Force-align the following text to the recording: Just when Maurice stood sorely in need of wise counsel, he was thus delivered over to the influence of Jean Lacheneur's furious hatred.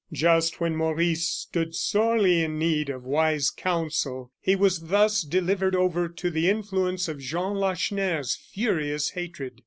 Just 0.11 0.59
when 0.59 0.75
Maurice 0.75 1.29
stood 1.29 1.75
sorely 1.75 2.41
in 2.43 2.57
need 2.57 2.89
of 2.89 3.03
wise 3.03 3.51
counsel, 3.51 4.31
he 4.41 4.55
was 4.55 4.79
thus 4.87 5.21
delivered 5.21 5.75
over 5.75 6.09
to 6.09 6.31
the 6.31 6.49
influence 6.49 7.07
of 7.07 7.19
Jean 7.19 7.55
Lacheneur's 7.57 8.35
furious 8.35 9.11
hatred. 9.11 9.59